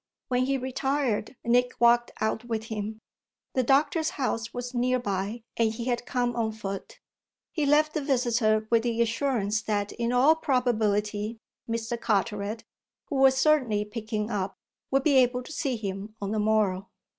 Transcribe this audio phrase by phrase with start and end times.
[0.29, 3.01] When he retired Nick walked out with him.
[3.53, 6.99] The doctor's house was near by and he had come on foot.
[7.51, 11.37] He left the visitor with the assurance that in all probability
[11.69, 12.01] Mr.
[12.01, 12.63] Carteret,
[13.09, 14.57] who was certainly picking up,
[14.89, 16.89] would be able to see him on the morrow.